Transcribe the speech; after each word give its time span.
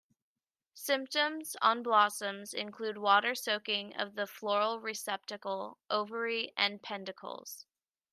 Symptoms 0.73 1.55
on 1.61 1.83
blossoms 1.83 2.55
include 2.55 2.97
water 2.97 3.35
soaking 3.35 3.95
of 3.97 4.15
the 4.15 4.25
floral 4.25 4.79
receptacle, 4.79 5.77
ovary, 5.91 6.51
and 6.57 6.81
peduncles. 6.81 7.67